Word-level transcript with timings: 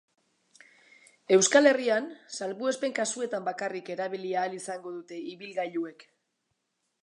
Euskal 1.37 1.69
Herrian, 1.71 2.07
salbuespen 2.37 2.97
kasuetan 3.01 3.47
bakarrik 3.51 3.93
erabili 3.99 4.35
ahal 4.41 4.59
izango 4.61 4.97
dute 4.99 5.23
ibilgailuek. 5.37 6.11